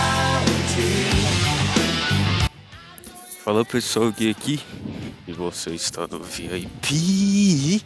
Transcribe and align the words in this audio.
Fala 3.45 3.63
pessoal, 3.63 4.11
Gui 4.11 4.31
aqui 4.31 4.59
e 5.29 5.33
você 5.35 5.75
está 5.75 6.07
no 6.07 6.23
VIP. 6.23 7.85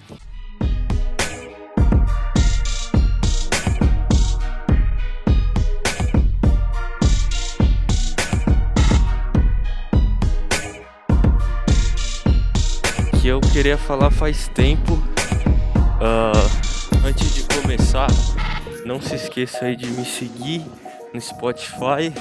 Que 13.21 13.27
eu 13.27 13.41
queria 13.41 13.77
falar 13.77 14.13
faz 14.13 14.47
tempo. 14.55 14.97
Ah, 16.01 16.31
antes 17.05 17.35
de 17.35 17.43
começar, 17.43 18.07
não 18.87 19.01
se 19.01 19.17
esqueça 19.17 19.65
aí 19.65 19.75
de 19.75 19.91
me 19.91 20.05
seguir 20.05 20.65
no 21.13 21.21
Spotify 21.21 22.13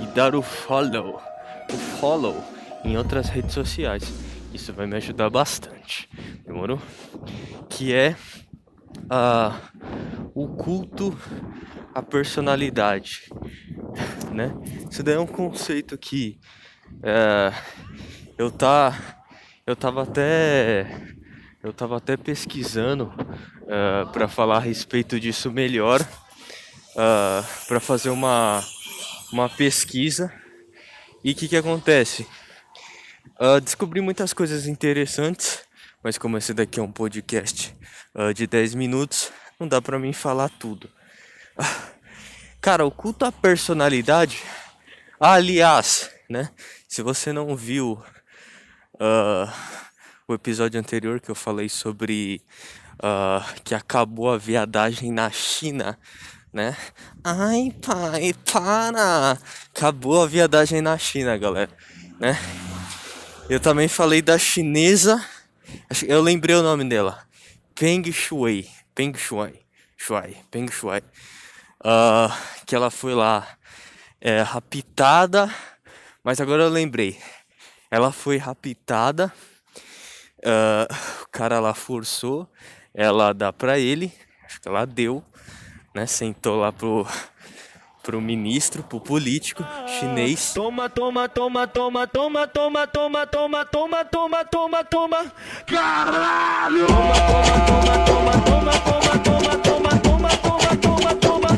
e 0.00 0.06
dar 0.14 0.36
o 0.36 0.40
follow, 0.40 1.20
o 1.68 1.76
follow 1.76 2.44
em 2.84 2.96
outras 2.96 3.28
redes 3.28 3.52
sociais. 3.52 4.04
Isso 4.54 4.72
vai 4.72 4.86
me 4.86 4.96
ajudar 4.96 5.28
bastante. 5.28 6.08
Demorou? 6.46 6.80
Que 7.68 7.92
é 7.92 8.14
ah, 9.10 9.60
o 10.32 10.46
culto 10.46 11.18
à 11.92 12.00
personalidade, 12.00 13.28
né? 14.32 14.54
Isso 14.88 15.02
daí 15.02 15.16
é 15.16 15.20
um 15.20 15.26
conceito 15.26 15.98
que 15.98 16.38
eh, 17.02 17.52
eu 18.38 18.48
tá 18.48 19.24
eu 19.66 19.74
tava 19.74 20.04
até 20.04 20.86
eu 21.64 21.72
tava 21.72 21.96
até 21.96 22.16
pesquisando 22.16 23.12
para 24.12 24.28
falar 24.28 24.56
a 24.56 24.60
respeito 24.60 25.18
disso 25.18 25.50
melhor, 25.50 26.00
para 27.66 27.80
fazer 27.80 28.10
uma 28.10 28.62
uma 29.32 29.48
pesquisa. 29.48 30.32
E 31.22 31.32
o 31.32 31.34
que 31.34 31.48
que 31.48 31.56
acontece? 31.56 32.26
Ah, 33.38 33.58
descobri 33.58 34.00
muitas 34.00 34.32
coisas 34.32 34.66
interessantes, 34.66 35.62
mas 36.02 36.16
como 36.16 36.38
esse 36.38 36.54
daqui 36.54 36.80
é 36.80 36.82
um 36.82 36.92
podcast 36.92 37.76
ah, 38.14 38.32
de 38.32 38.46
10 38.46 38.74
minutos, 38.74 39.30
não 39.58 39.68
dá 39.68 39.82
pra 39.82 39.98
mim 39.98 40.12
falar 40.12 40.48
tudo. 40.48 40.88
Ah, 41.58 41.92
Cara, 42.60 42.84
o 42.84 42.90
culto 42.90 43.24
à 43.24 43.30
personalidade. 43.30 44.42
Ah, 45.20 45.34
aliás, 45.34 46.10
né? 46.28 46.50
Se 46.88 47.02
você 47.02 47.32
não 47.32 47.54
viu 47.54 48.02
ah, 48.98 49.52
o 50.26 50.34
episódio 50.34 50.80
anterior 50.80 51.20
que 51.20 51.30
eu 51.30 51.34
falei 51.34 51.68
sobre 51.68 52.42
ah, 53.02 53.44
que 53.64 53.74
acabou 53.74 54.30
a 54.30 54.38
viadagem 54.38 55.12
na 55.12 55.30
China, 55.30 55.98
né? 56.52 56.76
Ai, 57.22 57.72
pai, 57.84 58.34
para! 58.50 59.38
Acabou 59.74 60.22
a 60.22 60.26
viadagem 60.26 60.80
na 60.80 60.96
China, 60.96 61.36
galera, 61.36 61.70
né? 62.18 62.38
Eu 63.48 63.60
também 63.60 63.88
falei 63.88 64.22
da 64.22 64.38
chinesa, 64.38 65.24
eu 66.06 66.20
lembrei 66.22 66.56
o 66.56 66.62
nome 66.62 66.84
dela, 66.88 67.24
Peng 67.74 68.10
Shui, 68.10 68.68
Peng 68.94 69.16
Shui, 69.16 69.60
Shui, 69.96 70.36
Peng 70.50 70.70
Shui, 70.70 71.02
Ah, 71.84 72.36
que 72.64 72.74
ela 72.74 72.90
foi 72.90 73.14
lá 73.14 73.46
é, 74.20 74.40
raptada, 74.42 75.54
mas 76.24 76.40
agora 76.40 76.64
eu 76.64 76.70
lembrei, 76.70 77.20
ela 77.90 78.10
foi 78.10 78.38
raptada, 78.38 79.32
ah, 80.44 80.88
o 81.22 81.28
cara 81.30 81.60
lá 81.60 81.74
forçou 81.74 82.50
ela 82.96 83.28
a 83.28 83.32
dar 83.34 83.52
pra 83.52 83.78
ele, 83.78 84.10
acho 84.46 84.58
que 84.58 84.66
ela 84.66 84.86
deu, 84.86 85.22
né? 85.94 86.06
Sentou 86.06 86.56
lá 86.56 86.72
pro, 86.72 87.06
pro 88.02 88.22
ministro, 88.22 88.82
pro 88.82 88.98
político 88.98 89.62
chinês. 89.86 90.54
Toma, 90.54 90.88
toma, 90.88 91.28
toma, 91.28 91.66
toma, 91.66 92.06
toma, 92.06 92.46
toma, 92.46 92.86
toma, 92.86 93.26
toma, 93.26 93.66
toma, 93.66 94.04
toma, 94.06 94.44
toma, 94.46 94.84
toma. 94.84 95.32
Caralho! 95.66 96.86
Toma, 96.86 97.14
toma, 97.66 98.04
toma, 98.06 98.32
toma, 98.40 99.18
toma, 99.20 99.58
toma, 99.58 99.98
toma, 99.98 100.36
toma, 100.38 100.76
toma, 100.76 101.14
toma. 101.16 101.48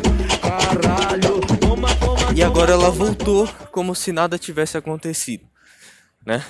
Caralho! 0.41 1.41
Toma, 1.61 1.95
toma. 1.95 2.33
E 2.35 2.43
agora 2.43 2.73
ela 2.73 2.91
voltou 2.91 3.47
como 3.71 3.95
se 3.95 4.11
nada 4.11 4.37
tivesse 4.37 4.77
acontecido, 4.77 5.47
né? 6.27 6.45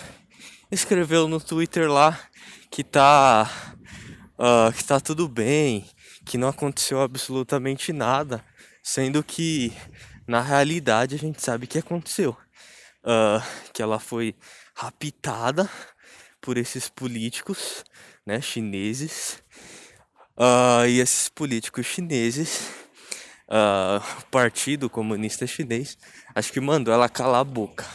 Escreveu 0.70 1.28
no 1.28 1.38
Twitter 1.38 1.90
lá 1.90 2.18
que 2.70 2.82
tá 2.82 3.50
ah, 4.38 4.72
que 4.74 4.84
tá 4.84 5.00
tudo 5.00 5.28
bem, 5.28 5.84
que 6.26 6.38
não 6.38 6.48
aconteceu 6.48 7.00
absolutamente 7.00 7.92
nada, 7.92 8.44
sendo 8.82 9.22
que 9.22 9.72
na 10.26 10.40
realidade 10.42 11.14
a 11.14 11.18
gente 11.18 11.42
sabe 11.42 11.66
que 11.66 11.78
aconteceu, 11.78 12.36
Ah, 13.04 13.42
que 13.72 13.82
ela 13.82 13.98
foi 13.98 14.34
raptada 14.74 15.70
por 16.40 16.56
esses 16.58 16.88
políticos, 16.88 17.84
né, 18.26 18.40
chineses, 18.40 19.42
Ah, 20.36 20.86
e 20.88 21.00
esses 21.00 21.28
políticos 21.28 21.86
chineses 21.86 22.70
ah, 23.48 24.00
o 24.20 24.26
Partido 24.30 24.90
Comunista 24.90 25.46
Chinês, 25.46 25.96
acho 26.34 26.52
que 26.52 26.60
mandou 26.60 26.92
ela 26.92 27.08
calar 27.08 27.40
a 27.40 27.44
boca, 27.44 27.86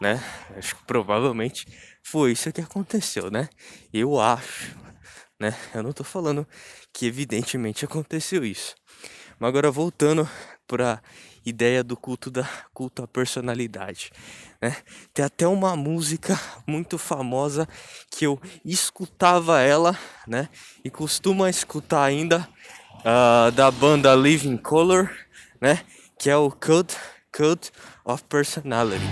né? 0.00 0.22
Acho 0.56 0.76
que 0.76 0.84
provavelmente 0.84 1.66
foi 2.02 2.32
isso 2.32 2.52
que 2.52 2.60
aconteceu, 2.60 3.30
né? 3.30 3.48
Eu 3.92 4.20
acho, 4.20 4.74
né? 5.38 5.54
Eu 5.74 5.82
não 5.82 5.92
tô 5.92 6.04
falando 6.04 6.46
que 6.92 7.06
evidentemente 7.06 7.84
aconteceu 7.84 8.44
isso. 8.44 8.74
Mas 9.38 9.48
agora 9.48 9.70
voltando 9.70 10.28
para 10.66 11.00
ideia 11.44 11.84
do 11.84 11.96
culto 11.96 12.30
da 12.30 12.48
culto 12.74 13.02
à 13.02 13.06
personalidade, 13.06 14.10
né? 14.60 14.76
Tem 15.14 15.24
até 15.24 15.46
uma 15.46 15.76
música 15.76 16.38
muito 16.66 16.98
famosa 16.98 17.68
que 18.10 18.26
eu 18.26 18.40
escutava 18.64 19.60
ela, 19.60 19.96
né? 20.26 20.48
E 20.84 20.90
costumo 20.90 21.46
escutar 21.46 22.02
ainda 22.02 22.48
ah, 23.04 23.50
da 23.54 23.70
banda 23.70 24.14
Living 24.14 24.56
Color, 24.56 25.08
né? 25.60 25.84
Que 26.18 26.30
é 26.30 26.36
o 26.36 26.50
Cult, 26.50 26.96
Cult 27.30 27.70
of 28.04 28.24
Personality. 28.24 29.04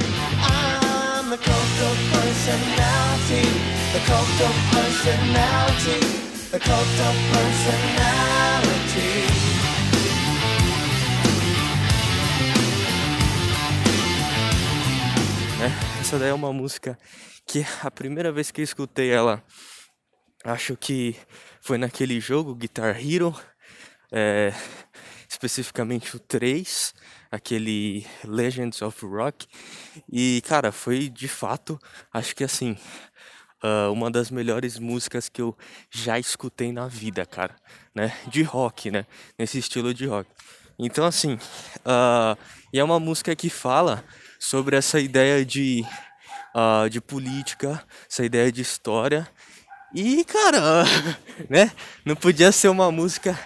I'm 1.25 1.31
the 1.31 1.37
cult 1.37 1.81
of 1.83 1.99
personality. 2.13 3.84
The 3.95 4.01
cult 4.01 4.41
of 4.49 4.57
personality. 4.73 6.01
The 6.51 6.59
cult 6.59 7.01
of 7.09 7.17
personality. 7.33 8.45
né? 15.65 15.71
Essa 16.01 16.19
daí 16.19 16.31
é 16.31 16.35
uma 16.35 16.53
música 16.53 16.99
que 17.47 17.65
a 17.83 17.91
primeira 17.91 18.33
vez 18.33 18.51
que 18.51 18.61
eu 18.61 18.65
escutei 18.65 19.11
ela, 19.11 19.43
acho 20.45 20.77
que 20.77 21.17
foi 21.61 21.79
naquele 21.79 22.19
jogo 22.19 22.55
Guitar 22.55 23.01
Hero, 23.01 23.33
é, 24.11 24.53
especificamente 25.29 26.17
o 26.17 26.19
3, 26.19 26.95
aquele 27.31 28.05
Legends 28.25 28.83
of 28.83 29.07
Rock. 29.07 29.47
E 30.13 30.43
cara, 30.47 30.71
foi 30.73 31.09
de 31.09 31.29
fato, 31.29 31.79
acho 32.13 32.35
que 32.35 32.45
assim, 32.45 32.77
ah, 33.67 33.91
uma 33.91 34.11
das 34.11 34.31
melhores 34.31 34.79
músicas 34.79 35.27
que 35.27 35.41
eu 35.41 35.57
já 35.91 36.19
escutei 36.19 36.71
na 36.71 36.87
vida, 36.87 37.25
cara, 37.25 37.57
né? 37.95 38.15
De 38.27 38.43
rock, 38.43 38.91
né? 38.91 39.07
Nesse 39.39 39.59
estilo 39.59 39.95
de 39.95 40.05
rock. 40.05 40.29
Então, 40.79 41.07
assim, 41.07 41.39
ah, 41.83 42.37
e 42.71 42.79
é 42.79 42.85
uma 42.85 43.01
música 43.01 43.35
que 43.35 43.49
fala 43.49 44.05
sobre 44.39 44.77
essa 44.77 45.01
ideia 45.01 45.47
de, 45.47 45.83
ah, 46.55 46.89
de 46.91 47.01
política, 47.01 47.83
essa 48.07 48.23
ideia 48.23 48.53
de 48.53 48.61
história. 48.61 49.27
E, 49.95 50.23
cara, 50.25 50.85
né? 51.49 51.73
Não 52.05 52.15
podia 52.15 52.53
ser 52.53 52.69
uma 52.69 52.93
música 52.93 53.39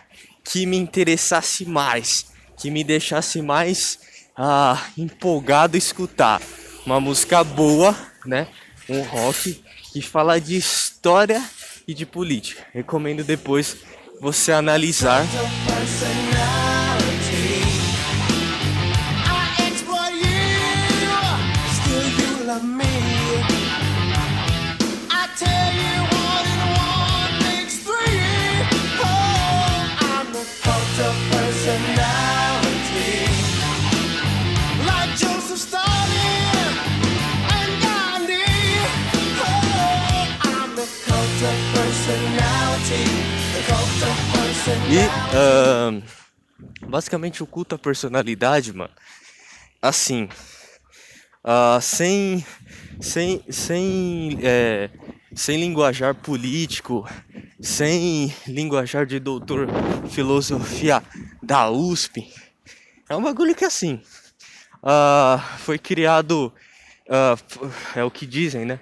que 0.43 0.67
me 0.67 0.79
interessasse 0.79 1.65
mais, 1.65 2.27
que 2.57 2.73
me 2.73 2.83
deixasse 2.83 3.41
mais 3.41 4.01
empolgado 4.97 5.77
a 5.77 5.79
escutar. 5.79 6.43
Uma 6.85 6.99
música 6.99 7.45
boa, 7.45 7.97
né? 8.27 8.49
Um 8.89 9.03
rock 9.03 9.63
que 10.01 10.09
fala 10.09 10.41
de 10.41 10.57
história 10.57 11.43
e 11.87 11.93
de 11.93 12.07
política. 12.07 12.65
Recomendo 12.73 13.25
depois 13.25 13.77
você 14.21 14.53
analisar. 14.53 15.25
E 44.91 44.97
uh, 45.37 46.03
basicamente 46.89 47.43
o 47.43 47.47
culto 47.47 47.75
à 47.75 47.79
personalidade, 47.79 48.73
mano. 48.73 48.91
Assim, 49.83 50.31
uh, 51.45 51.79
sem, 51.79 52.43
sem, 52.99 53.45
sem, 53.51 54.39
é, 54.43 54.89
sem 55.35 55.61
linguajar 55.61 56.15
político, 56.15 57.07
sem 57.61 58.35
linguajar 58.47 59.05
de 59.05 59.21
doutor 59.21 59.69
filosofia 60.11 61.03
da 61.43 61.71
USP. 61.71 62.33
É 63.11 63.15
um 63.15 63.23
bagulho 63.23 63.55
que 63.55 63.67
assim 63.67 64.01
uh, 64.83 65.39
foi 65.59 65.79
criado, 65.79 66.51
uh, 67.09 67.71
é 67.95 68.03
o 68.03 68.11
que 68.11 68.25
dizem, 68.25 68.65
né? 68.65 68.81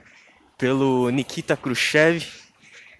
Pelo 0.56 1.10
Nikita 1.10 1.56
Khrushchev, 1.56 2.24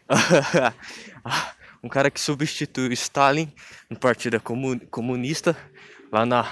um 1.86 1.88
cara 1.88 2.10
que 2.10 2.20
substituiu 2.20 2.92
Stalin 2.92 3.50
no 3.88 3.96
Partido 3.96 4.40
Comunista 4.90 5.56
lá 6.10 6.26
na 6.26 6.50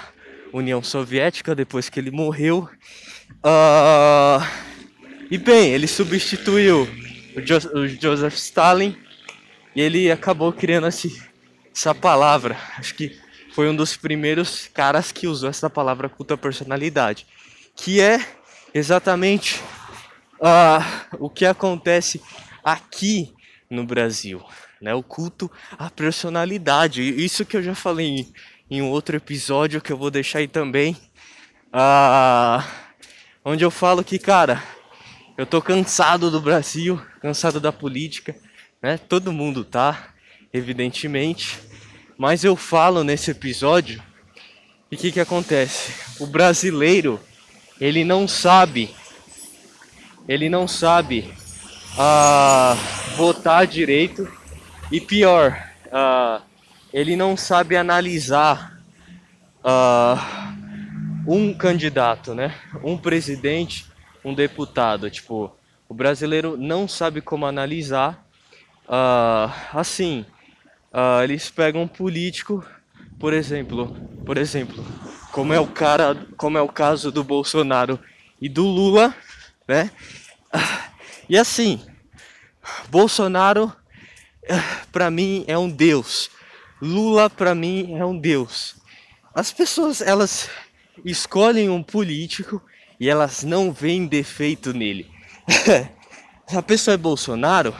União 0.53 0.81
Soviética 0.81 1.53
depois 1.53 1.89
que 1.89 1.99
ele 1.99 2.09
morreu. 2.09 2.69
Uh, 3.43 4.41
e 5.29 5.37
bem, 5.37 5.73
ele 5.73 5.87
substituiu 5.87 6.87
o, 7.35 7.41
jo 7.41 7.57
o 7.73 7.85
Joseph 7.85 8.35
Stalin 8.35 8.97
e 9.75 9.81
ele 9.81 10.09
acabou 10.09 10.53
criando 10.53 10.87
esse, 10.87 11.21
essa 11.75 11.93
palavra. 11.93 12.57
Acho 12.77 12.95
que 12.95 13.19
foi 13.51 13.67
um 13.67 13.75
dos 13.75 13.97
primeiros 13.97 14.69
caras 14.73 15.11
que 15.11 15.27
usou 15.27 15.49
essa 15.49 15.69
palavra 15.69 16.07
culto 16.07 16.33
à 16.33 16.37
personalidade, 16.37 17.27
que 17.75 17.99
é 17.99 18.25
exatamente 18.73 19.61
uh, 20.39 21.17
o 21.19 21.29
que 21.29 21.45
acontece 21.45 22.21
aqui 22.63 23.33
no 23.69 23.85
Brasil, 23.85 24.41
né? 24.81 24.93
O 24.93 25.03
culto 25.03 25.51
à 25.77 25.89
personalidade. 25.89 27.01
Isso 27.01 27.45
que 27.45 27.57
eu 27.57 27.63
já 27.63 27.75
falei 27.75 28.07
em, 28.07 28.33
em 28.69 28.81
um 28.81 28.89
outro 28.89 29.15
episódio 29.15 29.81
que 29.81 29.91
eu 29.91 29.97
vou 29.97 30.11
deixar 30.11 30.39
aí 30.39 30.47
também, 30.47 30.95
uh, 31.73 32.63
onde 33.43 33.63
eu 33.63 33.71
falo 33.71 34.03
que, 34.03 34.19
cara, 34.19 34.61
eu 35.37 35.45
tô 35.45 35.61
cansado 35.61 36.31
do 36.31 36.39
Brasil, 36.39 37.01
cansado 37.21 37.59
da 37.59 37.71
política, 37.71 38.35
né? 38.81 38.97
Todo 38.97 39.33
mundo 39.33 39.63
tá, 39.63 40.13
evidentemente. 40.53 41.59
Mas 42.17 42.43
eu 42.43 42.55
falo 42.55 43.03
nesse 43.03 43.31
episódio 43.31 44.01
e 44.91 44.95
o 44.95 44.97
que, 44.97 45.11
que 45.11 45.19
acontece? 45.19 45.91
O 46.19 46.25
brasileiro 46.25 47.19
ele 47.79 48.05
não 48.05 48.27
sabe, 48.27 48.95
ele 50.27 50.47
não 50.47 50.67
sabe 50.67 51.33
uh, 51.97 53.15
votar 53.17 53.67
direito 53.67 54.31
e 54.95 55.01
pior, 55.01 55.61
uh, 55.87 56.41
ele 56.93 57.17
não 57.17 57.35
sabe 57.35 57.75
analisar 57.75 58.79
uh, 59.59 60.17
um 61.27 61.53
candidato, 61.53 62.33
né? 62.33 62.55
Um 62.81 62.97
presidente, 62.97 63.85
um 64.23 64.33
deputado. 64.33 65.09
Tipo, 65.09 65.53
o 65.89 65.93
brasileiro 65.93 66.55
não 66.55 66.87
sabe 66.87 67.19
como 67.19 67.45
analisar. 67.45 68.25
assim, 69.73 70.25
uh, 70.93 71.21
eles 71.21 71.49
pegam 71.49 71.81
um 71.81 71.89
político, 71.89 72.65
por 73.19 73.33
exemplo, 73.33 73.97
por 74.25 74.37
exemplo, 74.37 74.81
como 75.33 75.53
é 75.53 75.59
o 75.59 75.67
cara, 75.67 76.15
como 76.37 76.57
é 76.57 76.61
o 76.61 76.69
caso 76.69 77.11
do 77.11 77.21
Bolsonaro 77.21 77.99
e 78.39 78.47
do 78.47 78.63
Lula, 78.63 79.13
né? 79.67 79.91
E 81.27 81.37
assim, 81.37 81.85
Bolsonaro 82.89 83.73
para 84.91 85.09
mim 85.09 85.43
é 85.47 85.57
um 85.57 85.69
deus. 85.69 86.29
Lula 86.81 87.29
para 87.29 87.55
mim 87.55 87.95
é 87.95 88.05
um 88.05 88.17
deus. 88.17 88.75
As 89.33 89.51
pessoas 89.51 90.01
elas 90.01 90.49
escolhem 91.03 91.69
um 91.69 91.83
político 91.83 92.61
e 92.99 93.09
elas 93.09 93.43
não 93.43 93.71
veem 93.71 94.07
defeito 94.07 94.73
nele. 94.73 95.09
A 96.53 96.61
pessoa 96.61 96.93
é 96.93 96.97
Bolsonaro, 96.97 97.75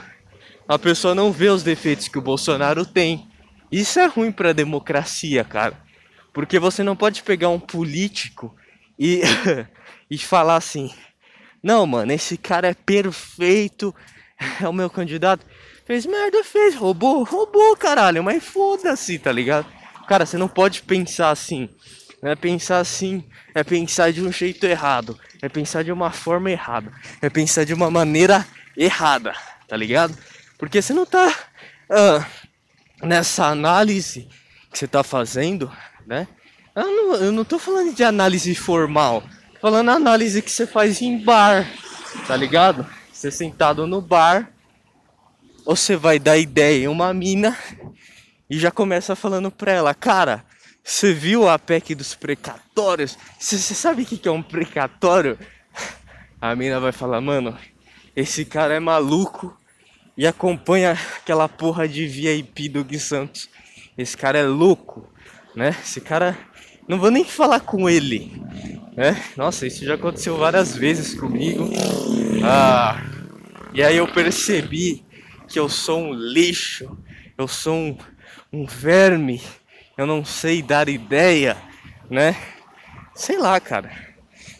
a 0.68 0.76
pessoa 0.76 1.14
não 1.14 1.30
vê 1.30 1.48
os 1.48 1.62
defeitos 1.62 2.08
que 2.08 2.18
o 2.18 2.22
Bolsonaro 2.22 2.84
tem. 2.84 3.28
Isso 3.70 4.00
é 4.00 4.06
ruim 4.06 4.32
para 4.32 4.50
a 4.50 4.52
democracia, 4.52 5.44
cara. 5.44 5.80
Porque 6.32 6.58
você 6.58 6.82
não 6.82 6.96
pode 6.96 7.22
pegar 7.22 7.48
um 7.48 7.60
político 7.60 8.56
e, 8.98 9.22
e 10.10 10.18
falar 10.18 10.56
assim: 10.56 10.92
não, 11.62 11.86
mano, 11.86 12.12
esse 12.12 12.36
cara 12.36 12.68
é 12.68 12.74
perfeito, 12.74 13.94
é 14.60 14.68
o 14.68 14.72
meu 14.72 14.90
candidato. 14.90 15.46
Fez 15.86 16.04
merda, 16.04 16.42
fez, 16.42 16.74
roubou, 16.74 17.22
roubou, 17.22 17.76
caralho, 17.76 18.22
mas 18.22 18.42
foda-se, 18.42 19.18
tá 19.20 19.30
ligado? 19.30 19.66
Cara, 20.08 20.26
você 20.26 20.36
não 20.36 20.48
pode 20.48 20.82
pensar 20.82 21.30
assim. 21.30 21.68
Não 22.20 22.30
é 22.30 22.34
pensar 22.34 22.78
assim, 22.78 23.24
é 23.54 23.62
pensar 23.62 24.12
de 24.12 24.20
um 24.20 24.32
jeito 24.32 24.66
errado, 24.66 25.18
é 25.40 25.48
pensar 25.48 25.84
de 25.84 25.92
uma 25.92 26.10
forma 26.10 26.50
errada, 26.50 26.90
é 27.20 27.28
pensar 27.28 27.64
de 27.64 27.74
uma 27.74 27.90
maneira 27.90 28.44
errada, 28.76 29.34
tá 29.68 29.76
ligado? 29.76 30.16
Porque 30.58 30.80
você 30.80 30.92
não 30.92 31.04
está 31.04 31.28
uh, 31.28 33.06
nessa 33.06 33.46
análise 33.46 34.28
que 34.72 34.78
você 34.78 34.86
está 34.86 35.04
fazendo, 35.04 35.70
né? 36.06 36.26
Eu 36.74 36.84
não, 36.84 37.14
eu 37.14 37.32
não 37.32 37.44
tô 37.44 37.58
falando 37.58 37.94
de 37.94 38.02
análise 38.02 38.54
formal, 38.54 39.22
tô 39.54 39.60
falando 39.60 39.90
análise 39.90 40.42
que 40.42 40.50
você 40.50 40.66
faz 40.66 41.00
em 41.02 41.22
bar, 41.22 41.70
tá 42.26 42.34
ligado? 42.34 42.86
Você 43.12 43.30
sentado 43.30 43.86
no 43.86 44.00
bar, 44.00 44.50
você 45.66 45.96
vai 45.96 46.20
dar 46.20 46.38
ideia 46.38 46.84
em 46.84 46.88
uma 46.88 47.12
mina 47.12 47.58
e 48.48 48.56
já 48.56 48.70
começa 48.70 49.16
falando 49.16 49.50
pra 49.50 49.72
ela, 49.72 49.92
cara, 49.92 50.44
você 50.82 51.12
viu 51.12 51.48
a 51.48 51.58
PEC 51.58 51.92
dos 51.92 52.14
precatórios? 52.14 53.18
Você 53.36 53.58
sabe 53.74 54.04
o 54.04 54.06
que 54.06 54.28
é 54.28 54.30
um 54.30 54.44
precatório? 54.44 55.36
A 56.40 56.54
mina 56.54 56.78
vai 56.78 56.92
falar, 56.92 57.20
mano, 57.20 57.58
esse 58.14 58.44
cara 58.44 58.74
é 58.74 58.80
maluco 58.80 59.58
e 60.16 60.24
acompanha 60.24 60.96
aquela 61.16 61.48
porra 61.48 61.88
de 61.88 62.06
VIP 62.06 62.68
do 62.68 62.84
Gui 62.84 63.00
Santos. 63.00 63.48
Esse 63.98 64.16
cara 64.16 64.38
é 64.38 64.44
louco, 64.44 65.10
né? 65.56 65.74
Esse 65.82 66.00
cara. 66.00 66.38
Não 66.86 67.00
vou 67.00 67.10
nem 67.10 67.24
falar 67.24 67.58
com 67.58 67.90
ele, 67.90 68.40
né? 68.96 69.20
Nossa, 69.36 69.66
isso 69.66 69.84
já 69.84 69.94
aconteceu 69.94 70.36
várias 70.36 70.76
vezes 70.76 71.18
comigo. 71.18 71.68
Ah, 72.44 73.02
e 73.74 73.82
aí 73.82 73.96
eu 73.96 74.06
percebi 74.06 75.05
que 75.56 75.60
eu 75.60 75.70
sou 75.70 76.02
um 76.02 76.12
lixo, 76.12 76.98
eu 77.38 77.48
sou 77.48 77.74
um, 77.74 77.98
um 78.52 78.66
verme, 78.66 79.40
eu 79.96 80.06
não 80.06 80.22
sei 80.22 80.60
dar 80.60 80.86
ideia, 80.86 81.56
né? 82.10 82.36
Sei 83.14 83.38
lá, 83.38 83.58
cara. 83.58 83.90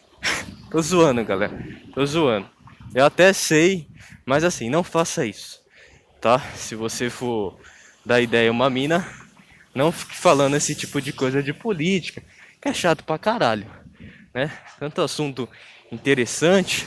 Tô 0.71 0.81
zoando, 0.81 1.23
galera. 1.23 1.53
Tô 1.95 2.07
zoando. 2.07 2.49
Eu 2.95 3.05
até 3.05 3.31
sei 3.35 3.87
mas 4.25 4.43
assim, 4.43 4.71
não 4.71 4.83
faça 4.83 5.27
isso, 5.27 5.63
tá? 6.19 6.41
Se 6.57 6.75
você 6.75 7.11
for 7.11 7.61
dar 8.05 8.23
ideia 8.23 8.49
a 8.49 8.53
uma 8.53 8.71
mina, 8.71 9.07
não 9.75 9.93
fique 9.93 10.17
falando 10.17 10.57
esse 10.57 10.75
tipo 10.75 10.99
de 10.99 11.13
coisa 11.13 11.43
de 11.43 11.53
política, 11.53 12.23
que 12.59 12.69
é 12.71 12.73
chato 12.73 13.05
pra 13.05 13.19
caralho, 13.19 13.71
né? 14.33 14.51
Tanto 14.81 15.03
assunto 15.03 15.47
interessante 15.93 16.87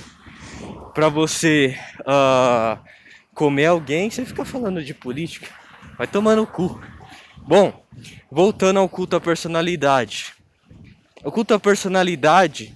para 0.96 1.08
você 1.10 1.80
uh, 2.02 2.84
comer 3.40 3.68
alguém, 3.68 4.10
você 4.10 4.26
fica 4.26 4.44
falando 4.44 4.84
de 4.84 4.94
política, 4.94 5.48
vai 5.98 6.06
tomar 6.06 6.36
no 6.36 6.46
cu. 6.46 6.78
Bom, 7.38 7.86
voltando 8.30 8.80
ao 8.80 8.90
culto 8.90 9.16
à 9.16 9.22
personalidade. 9.22 10.34
O 11.24 11.32
culto 11.32 11.54
à 11.54 11.60
personalidade, 11.60 12.76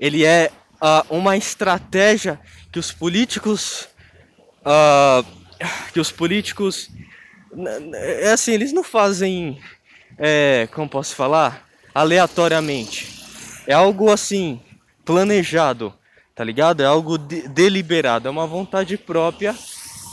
ele 0.00 0.24
é 0.24 0.50
uh, 0.80 1.16
uma 1.16 1.36
estratégia 1.36 2.40
que 2.72 2.80
os 2.80 2.90
políticos 2.90 3.88
uh, 4.66 5.24
que 5.92 6.00
os 6.00 6.10
políticos 6.10 6.90
é 7.94 8.32
assim 8.32 8.50
eles 8.50 8.72
não 8.72 8.82
fazem 8.82 9.60
é, 10.18 10.68
como 10.72 10.88
posso 10.88 11.14
falar 11.14 11.68
aleatoriamente 11.94 13.24
é 13.68 13.72
algo 13.72 14.10
assim 14.10 14.60
planejado 15.04 15.94
tá 16.34 16.44
ligado 16.44 16.82
é 16.82 16.86
algo 16.86 17.18
de, 17.18 17.48
deliberado 17.48 18.28
é 18.28 18.30
uma 18.30 18.46
vontade 18.46 18.96
própria 18.96 19.54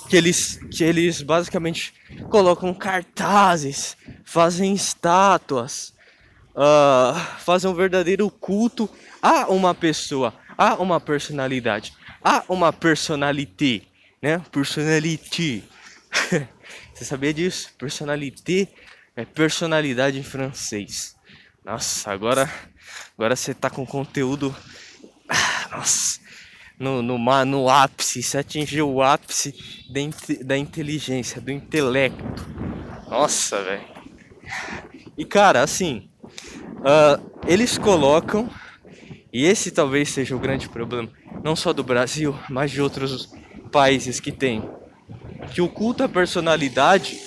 que 0.10 0.16
eles 0.16 0.60
que 0.72 0.84
eles 0.84 1.22
basicamente 1.22 1.94
colocam 2.30 2.74
cartazes 2.74 3.96
fazem 4.26 4.74
estátuas 4.74 5.94
uh, 6.56 7.20
fazem 7.40 7.70
um 7.70 7.74
verdadeiro 7.74 8.30
culto 8.30 8.90
a 9.22 9.48
uma 9.52 9.74
pessoa 9.74 10.34
a 10.58 10.76
uma 10.76 11.00
personalidade 11.00 11.94
há 12.24 12.44
uma 12.50 12.72
personalité, 12.72 13.84
né? 14.22 14.42
Personalité. 14.52 15.64
Você 16.94 17.06
sabia 17.06 17.34
disso? 17.34 17.74
Personalité 17.78 18.68
é 19.16 19.26
personalidade 19.26 20.20
em 20.20 20.24
francês. 20.24 21.16
Nossa, 21.64 22.12
agora 22.12 22.50
agora 23.18 23.36
você 23.36 23.54
tá 23.54 23.70
com 23.70 23.86
conteúdo 23.86 24.56
nossa, 25.72 26.20
no, 26.78 27.02
no, 27.02 27.18
no 27.46 27.70
ápice, 27.70 28.24
você 28.24 28.38
atingiu 28.38 28.90
o 28.90 29.02
ápice 29.02 29.54
da, 29.90 30.00
da 30.46 30.58
inteligência, 30.58 31.42
do 31.42 31.52
intelecto. 31.52 32.48
Nossa, 33.10 33.62
velho. 33.64 33.84
E 35.18 35.26
cara, 35.26 35.62
assim, 35.62 36.10
uh, 36.24 37.22
eles 37.46 37.78
colocam, 37.78 38.50
e 39.34 39.46
esse 39.46 39.72
talvez 39.72 40.10
seja 40.10 40.36
o 40.36 40.40
grande 40.40 40.70
problema, 40.70 41.10
não 41.44 41.56
só 41.56 41.74
do 41.74 41.84
Brasil, 41.84 42.38
mas 42.50 42.72
de 42.72 42.82
outros 42.82 43.30
países 43.72 44.20
que 44.20 44.32
tem, 44.32 44.64
que 45.54 45.62
o 45.62 45.68
culto 45.68 46.04
à 46.04 46.10
personalidade 46.10 47.20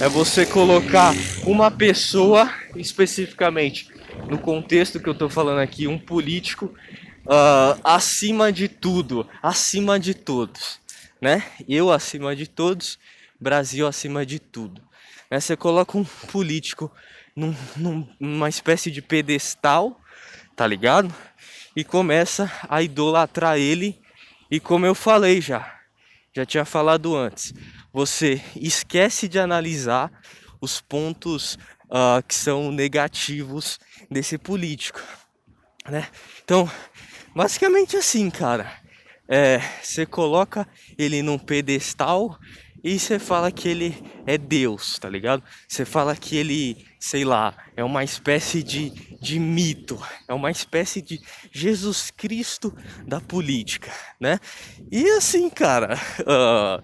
é 0.00 0.08
você 0.08 0.46
colocar 0.46 1.12
uma 1.44 1.70
pessoa 1.70 2.52
especificamente 2.76 3.88
no 4.28 4.38
contexto 4.38 5.00
que 5.00 5.08
eu 5.08 5.14
tô 5.14 5.28
falando 5.28 5.58
aqui, 5.58 5.86
um 5.86 5.98
político 5.98 6.72
uh, 7.30 7.80
acima 7.84 8.52
de 8.52 8.68
tudo, 8.68 9.28
acima 9.40 10.00
de 10.00 10.14
todos, 10.14 10.80
né? 11.20 11.44
Eu 11.68 11.92
acima 11.92 12.34
de 12.34 12.48
todos, 12.48 12.98
Brasil 13.38 13.86
acima 13.86 14.26
de 14.26 14.40
tudo. 14.40 14.82
Né? 15.30 15.38
Você 15.38 15.56
coloca 15.56 15.96
um 15.96 16.04
político 16.04 16.90
num, 17.36 17.54
numa 18.18 18.48
espécie 18.48 18.90
de 18.90 19.00
pedestal, 19.00 20.00
tá 20.56 20.66
ligado? 20.66 21.14
E 21.76 21.84
começa 21.84 22.50
a 22.68 22.82
idolatrar 22.82 23.56
ele. 23.56 24.02
E 24.50 24.58
como 24.58 24.84
eu 24.84 24.94
falei 24.94 25.40
já, 25.40 25.78
já 26.34 26.44
tinha 26.44 26.64
falado 26.64 27.16
antes, 27.16 27.54
você 27.92 28.42
esquece 28.56 29.28
de 29.28 29.38
analisar 29.38 30.10
os 30.60 30.80
pontos 30.80 31.54
uh, 31.84 32.22
que 32.26 32.34
são 32.34 32.72
negativos 32.72 33.78
desse 34.10 34.36
político, 34.36 35.00
né? 35.88 36.08
Então, 36.42 36.68
basicamente 37.34 37.96
assim, 37.96 38.30
cara, 38.30 38.72
é, 39.28 39.60
você 39.82 40.04
coloca 40.04 40.66
ele 40.98 41.22
num 41.22 41.38
pedestal 41.38 42.38
e 42.82 42.98
você 42.98 43.18
fala 43.18 43.52
que 43.52 43.68
ele 43.68 43.94
é 44.26 44.38
Deus, 44.38 44.98
tá 44.98 45.08
ligado? 45.08 45.42
Você 45.68 45.84
fala 45.84 46.16
que 46.16 46.36
ele, 46.36 46.86
sei 46.98 47.24
lá, 47.24 47.54
é 47.76 47.84
uma 47.84 48.02
espécie 48.02 48.62
de, 48.62 48.90
de 49.20 49.38
mito, 49.38 50.00
é 50.26 50.32
uma 50.32 50.50
espécie 50.50 51.02
de 51.02 51.20
Jesus 51.52 52.10
Cristo 52.10 52.74
da 53.06 53.20
política, 53.20 53.92
né? 54.18 54.40
E 54.90 55.08
assim, 55.10 55.50
cara, 55.50 55.98
uh, 56.20 56.82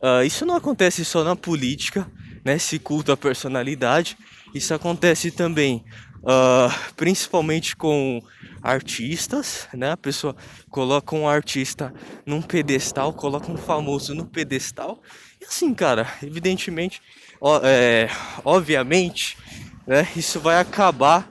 uh, 0.06 0.24
isso 0.24 0.46
não 0.46 0.54
acontece 0.54 1.04
só 1.04 1.24
na 1.24 1.34
política, 1.34 2.10
né? 2.44 2.54
Esse 2.54 2.78
culto 2.78 3.10
à 3.10 3.16
personalidade, 3.16 4.16
isso 4.54 4.72
acontece 4.72 5.30
também, 5.30 5.84
uh, 6.22 6.94
principalmente 6.96 7.76
com 7.76 8.22
artistas, 8.62 9.68
né? 9.74 9.92
A 9.92 9.96
pessoa 9.96 10.36
coloca 10.70 11.14
um 11.16 11.28
artista 11.28 11.92
num 12.24 12.40
pedestal, 12.40 13.12
coloca 13.12 13.50
um 13.50 13.56
famoso 13.56 14.14
no 14.14 14.24
pedestal 14.26 15.02
e 15.40 15.44
assim, 15.44 15.74
cara, 15.74 16.06
evidentemente, 16.22 17.02
ó, 17.40 17.60
é, 17.64 18.08
obviamente, 18.44 19.36
né, 19.84 20.06
isso 20.14 20.38
vai 20.38 20.60
acabar. 20.60 21.28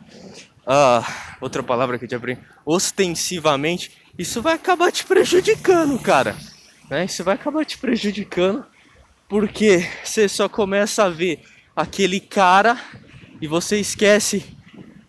Uh, 0.62 1.04
outra 1.40 1.64
palavra 1.64 1.98
que 1.98 2.04
eu 2.04 2.10
te 2.10 2.16
aprendi, 2.16 2.42
ostensivamente, 2.66 3.92
isso 4.18 4.42
vai 4.42 4.54
acabar 4.54 4.92
te 4.92 5.06
prejudicando, 5.06 5.98
cara. 5.98 6.36
Né? 6.90 7.06
Isso 7.06 7.24
vai 7.24 7.36
acabar 7.36 7.66
te 7.66 7.78
prejudicando 7.78 8.66
porque 9.30 9.90
você 10.04 10.28
só 10.28 10.50
começa 10.50 11.06
a 11.06 11.10
ver 11.10 11.42
aquele 11.74 12.20
cara 12.20 12.78
e 13.40 13.48
você 13.48 13.80
esquece 13.80 14.44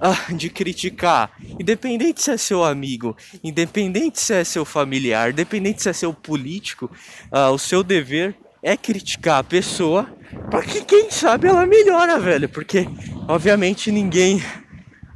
ah, 0.03 0.19
de 0.35 0.51
criticar, 0.51 1.31
independente 1.59 2.21
se 2.21 2.33
é 2.33 2.37
seu 2.37 2.65
amigo, 2.65 3.17
independente 3.43 4.21
se 4.21 4.35
é 4.35 4.43
seu 4.43 4.65
familiar, 4.65 5.31
independente 5.31 5.81
se 5.81 5.89
é 5.89 5.93
seu 5.93 6.13
político, 6.13 6.91
ah, 7.31 7.51
o 7.51 7.59
seu 7.59 7.85
dever 7.85 8.37
é 8.63 8.77
criticar 8.77 9.39
a 9.39 9.45
pessoa 9.45 10.09
para 10.51 10.63
que 10.63 10.85
quem 10.85 11.11
sabe 11.11 11.49
ela 11.49 11.67
melhora, 11.67 12.19
velho. 12.19 12.49
Porque 12.49 12.87
obviamente 13.29 13.91
ninguém 13.91 14.37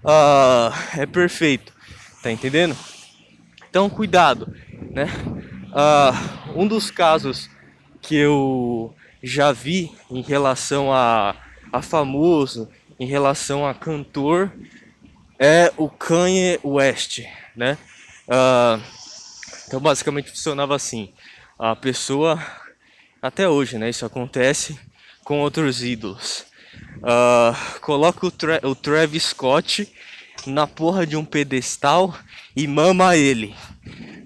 uh, 0.02 0.72
é 0.96 1.06
perfeito, 1.06 1.72
tá 2.22 2.30
entendendo? 2.30 2.76
Então 3.70 3.88
cuidado, 3.88 4.52
né? 4.90 5.06
Uh, 5.68 6.60
um 6.60 6.66
dos 6.66 6.90
casos 6.90 7.48
que 8.00 8.16
eu 8.16 8.94
já 9.22 9.52
vi 9.52 9.92
em 10.10 10.22
relação 10.22 10.92
a, 10.92 11.36
a 11.72 11.82
famoso, 11.82 12.68
em 12.98 13.06
relação 13.06 13.66
a 13.66 13.74
cantor, 13.74 14.52
é 15.38 15.72
o 15.76 15.88
Kanye 15.88 16.58
West, 16.64 17.20
né? 17.54 17.76
Uh, 18.26 18.82
então 19.66 19.80
basicamente 19.80 20.30
funcionava 20.30 20.74
assim: 20.74 21.12
a 21.58 21.76
pessoa 21.76 22.42
até 23.20 23.48
hoje, 23.48 23.78
né? 23.78 23.88
Isso 23.88 24.06
acontece 24.06 24.78
com 25.24 25.40
outros 25.40 25.82
ídolos. 25.82 26.46
Uh, 26.96 27.80
coloca 27.80 28.26
o, 28.26 28.30
Tra 28.30 28.60
o 28.62 28.74
Travis 28.74 29.24
Scott 29.24 29.92
na 30.46 30.66
porra 30.66 31.06
de 31.06 31.16
um 31.16 31.24
pedestal 31.24 32.16
e 32.54 32.66
mama 32.66 33.16
ele, 33.16 33.54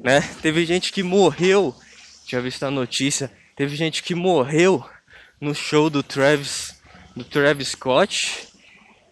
né? 0.03 0.21
Teve 0.43 0.65
gente 0.65 0.93
que 0.93 1.03
morreu, 1.03 1.75
tinha 2.27 2.41
visto 2.41 2.63
a 2.65 2.71
notícia, 2.71 3.31
teve 3.57 3.75
gente 3.77 4.03
que 4.03 4.15
morreu 4.15 4.85
no 5.41 5.55
show 5.55 5.89
do 5.89 6.03
Travis, 6.03 6.81
do 7.17 7.25
Travis 7.25 7.69
Scott. 7.69 8.50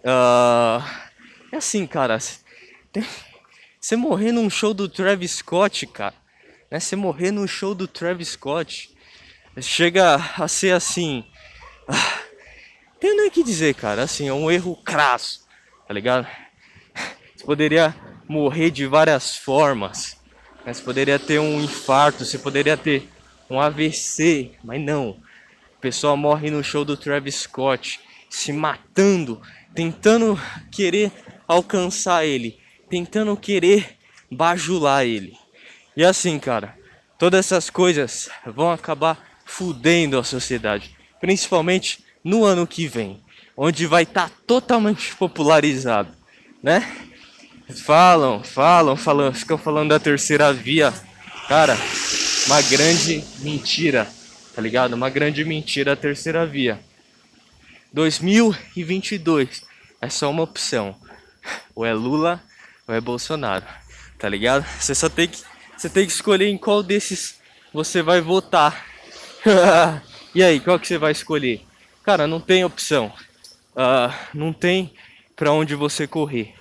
Uh, 0.04 0.82
é 1.52 1.56
assim, 1.56 1.86
cara, 1.86 2.18
você 3.80 3.96
morrer 3.96 4.32
num 4.32 4.48
show 4.48 4.72
do 4.72 4.88
Travis 4.88 5.32
Scott, 5.32 5.86
cara, 5.86 6.14
né? 6.70 6.78
Você 6.78 6.94
morrer 6.96 7.30
num 7.30 7.46
show 7.46 7.74
do 7.74 7.88
Travis 7.88 8.28
Scott 8.28 8.96
chega 9.60 10.16
a 10.36 10.46
ser 10.46 10.72
assim. 10.72 11.24
Ah, 11.88 12.20
tem 13.00 13.16
nem 13.16 13.28
o 13.28 13.30
que 13.30 13.42
dizer, 13.42 13.74
cara. 13.74 14.02
Assim, 14.02 14.28
é 14.28 14.32
um 14.32 14.50
erro 14.50 14.76
crasso, 14.76 15.46
tá 15.86 15.94
ligado? 15.94 16.26
Você 17.36 17.44
poderia 17.44 17.94
morrer 18.28 18.70
de 18.70 18.86
várias 18.86 19.36
formas. 19.36 20.16
Né? 20.64 20.72
Você 20.72 20.82
poderia 20.82 21.18
ter 21.18 21.38
um 21.38 21.62
infarto, 21.62 22.24
você 22.24 22.38
poderia 22.38 22.76
ter 22.76 23.08
um 23.48 23.60
AVC, 23.60 24.52
mas 24.62 24.80
não. 24.80 25.10
O 25.76 25.80
pessoal 25.80 26.16
morre 26.16 26.50
no 26.50 26.62
show 26.62 26.84
do 26.84 26.96
Travis 26.96 27.36
Scott, 27.36 28.00
se 28.28 28.52
matando, 28.52 29.40
tentando 29.74 30.38
querer 30.70 31.12
alcançar 31.46 32.24
ele, 32.24 32.58
tentando 32.88 33.36
querer 33.36 33.96
bajular 34.30 35.04
ele. 35.04 35.32
E 35.96 36.04
assim, 36.04 36.38
cara, 36.38 36.76
todas 37.18 37.46
essas 37.46 37.70
coisas 37.70 38.28
vão 38.46 38.70
acabar 38.70 39.18
fudendo 39.44 40.18
a 40.18 40.24
sociedade, 40.24 40.96
principalmente 41.20 42.04
no 42.22 42.44
ano 42.44 42.66
que 42.66 42.86
vem, 42.86 43.22
onde 43.56 43.86
vai 43.86 44.02
estar 44.02 44.28
tá 44.28 44.34
totalmente 44.46 45.16
popularizado, 45.16 46.10
né? 46.62 47.06
Falam, 47.84 48.42
falam, 48.42 48.96
falam, 48.96 49.32
ficam 49.32 49.58
falando 49.58 49.90
da 49.90 49.98
terceira 49.98 50.52
via. 50.52 50.92
Cara, 51.48 51.76
uma 52.46 52.62
grande 52.62 53.22
mentira, 53.40 54.08
tá 54.54 54.62
ligado? 54.62 54.94
Uma 54.94 55.10
grande 55.10 55.44
mentira 55.44 55.92
a 55.92 55.96
terceira 55.96 56.46
via. 56.46 56.80
2022 57.92 59.62
é 60.00 60.08
só 60.08 60.30
uma 60.30 60.42
opção. 60.42 60.96
Ou 61.74 61.84
é 61.84 61.92
Lula 61.92 62.42
ou 62.86 62.94
é 62.94 63.00
Bolsonaro, 63.00 63.64
tá 64.18 64.28
ligado? 64.28 64.66
Você 64.78 64.94
só 64.94 65.08
tem 65.08 65.28
que 65.28 65.42
você 65.76 65.88
tem 65.88 66.04
que 66.04 66.12
escolher 66.12 66.48
em 66.48 66.58
qual 66.58 66.82
desses 66.82 67.38
você 67.72 68.02
vai 68.02 68.20
votar. 68.20 68.84
e 70.34 70.42
aí, 70.42 70.58
qual 70.58 70.78
que 70.78 70.88
você 70.88 70.98
vai 70.98 71.12
escolher? 71.12 71.64
Cara, 72.02 72.26
não 72.26 72.40
tem 72.40 72.64
opção. 72.64 73.12
Uh, 73.76 74.12
não 74.34 74.52
tem 74.52 74.92
para 75.36 75.52
onde 75.52 75.76
você 75.76 76.04
correr. 76.04 76.52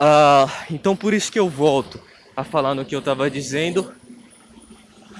Uh, 0.00 0.50
então 0.70 0.96
por 0.96 1.12
isso 1.12 1.30
que 1.30 1.38
eu 1.38 1.48
volto 1.48 2.02
a 2.34 2.42
falar 2.42 2.74
no 2.74 2.86
que 2.86 2.94
eu 2.94 3.00
estava 3.00 3.30
dizendo. 3.30 3.94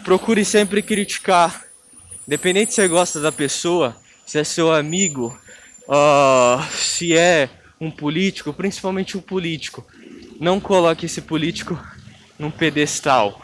Procure 0.02 0.44
sempre 0.44 0.82
criticar, 0.82 1.64
independente 2.26 2.70
se 2.70 2.76
você 2.76 2.88
gosta 2.88 3.20
da 3.20 3.30
pessoa, 3.30 3.94
se 4.32 4.38
é 4.38 4.44
seu 4.44 4.72
amigo, 4.72 5.38
uh, 5.86 6.62
se 6.72 7.14
é 7.14 7.50
um 7.78 7.90
político, 7.90 8.50
principalmente 8.50 9.14
um 9.14 9.20
político. 9.20 9.86
Não 10.40 10.58
coloque 10.58 11.04
esse 11.04 11.20
político 11.20 11.78
num 12.38 12.50
pedestal, 12.50 13.42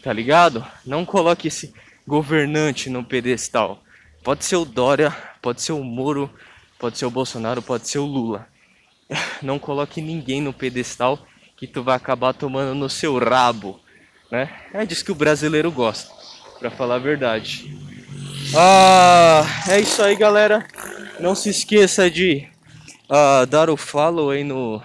tá 0.00 0.12
ligado? 0.12 0.64
Não 0.86 1.04
coloque 1.04 1.48
esse 1.48 1.74
governante 2.06 2.88
no 2.88 3.02
pedestal. 3.02 3.82
Pode 4.22 4.44
ser 4.44 4.54
o 4.54 4.64
Dória, 4.64 5.10
pode 5.42 5.62
ser 5.62 5.72
o 5.72 5.82
Moro, 5.82 6.30
pode 6.78 6.96
ser 6.96 7.06
o 7.06 7.10
Bolsonaro, 7.10 7.60
pode 7.60 7.88
ser 7.88 7.98
o 7.98 8.06
Lula. 8.06 8.46
Não 9.42 9.58
coloque 9.58 10.00
ninguém 10.00 10.40
no 10.40 10.52
pedestal 10.52 11.26
que 11.56 11.66
tu 11.66 11.82
vai 11.82 11.96
acabar 11.96 12.34
tomando 12.34 12.72
no 12.72 12.88
seu 12.88 13.18
rabo, 13.18 13.80
né? 14.30 14.48
É 14.72 14.86
disso 14.86 15.04
que 15.04 15.10
o 15.10 15.16
brasileiro 15.16 15.72
gosta, 15.72 16.08
para 16.60 16.70
falar 16.70 16.94
a 16.94 16.98
verdade. 16.98 17.89
Ah, 18.52 19.44
é 19.68 19.80
isso 19.80 20.02
aí, 20.02 20.16
galera. 20.16 20.66
Não 21.20 21.36
se 21.36 21.50
esqueça 21.50 22.10
de 22.10 22.48
uh, 23.08 23.46
dar 23.46 23.70
o 23.70 23.76
follow 23.76 24.30
aí 24.30 24.42
no, 24.42 24.82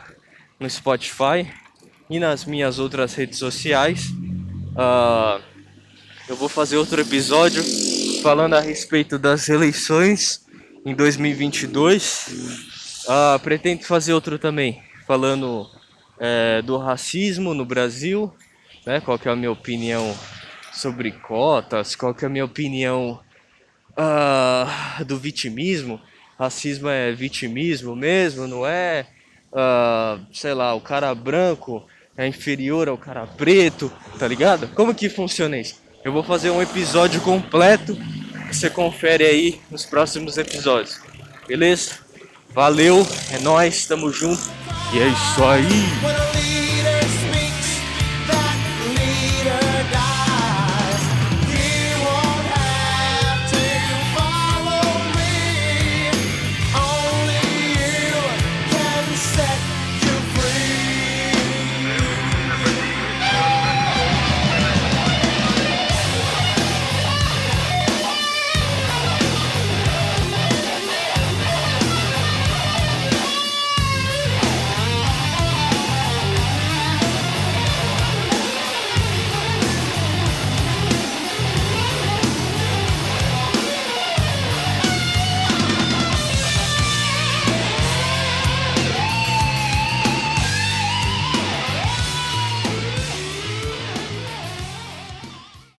no 0.59 0.69
Spotify 0.69 1.51
e 2.07 2.19
nas 2.19 2.45
minhas 2.45 2.77
outras 2.77 3.15
redes 3.15 3.39
sociais. 3.39 4.09
Uh, 4.75 5.41
eu 6.29 6.35
vou 6.35 6.47
fazer 6.47 6.77
outro 6.77 7.01
episódio 7.01 7.63
falando 8.21 8.53
a 8.53 8.59
respeito 8.59 9.17
das 9.17 9.49
eleições 9.49 10.45
em 10.85 10.93
2022. 10.93 12.27
Uh, 13.07 13.39
pretendo 13.39 13.83
fazer 13.83 14.13
outro 14.13 14.37
também, 14.37 14.83
falando 15.07 15.67
é, 16.19 16.61
do 16.61 16.77
racismo 16.77 17.55
no 17.55 17.65
Brasil, 17.65 18.31
né? 18.85 19.01
Qual 19.01 19.17
que 19.17 19.27
é 19.27 19.31
a 19.31 19.35
minha 19.35 19.51
opinião 19.51 20.15
sobre 20.71 21.11
cotas, 21.11 21.95
qual 21.95 22.13
que 22.13 22.25
é 22.25 22.27
a 22.27 22.31
minha 22.31 22.45
opinião 22.45 23.19
uh, 23.97 25.03
do 25.03 25.17
vitimismo. 25.17 25.99
Racismo 26.37 26.89
é 26.89 27.11
vitimismo 27.13 27.95
mesmo, 27.95 28.47
não 28.47 28.65
é? 28.65 29.07
Uh, 29.51 30.25
sei 30.33 30.53
lá, 30.53 30.73
o 30.73 30.81
cara 30.81 31.13
branco 31.15 31.85
é 32.17 32.27
inferior 32.27 32.89
ao 32.89 32.97
cara 32.97 33.25
preto, 33.25 33.91
tá 34.19 34.27
ligado? 34.27 34.67
Como 34.69 34.93
que 34.93 35.09
funciona 35.09 35.57
isso? 35.57 35.81
Eu 36.03 36.11
vou 36.11 36.23
fazer 36.23 36.49
um 36.49 36.61
episódio 36.61 37.19
completo, 37.21 37.97
você 38.47 38.69
confere 38.69 39.25
aí 39.25 39.59
nos 39.71 39.85
próximos 39.85 40.37
episódios. 40.37 40.99
Beleza? 41.47 41.99
Valeu, 42.49 43.05
é 43.33 43.39
nós, 43.39 43.85
tamo 43.85 44.11
junto. 44.11 44.41
E 44.93 44.99
é 44.99 45.07
isso 45.07 45.43
aí. 45.43 46.24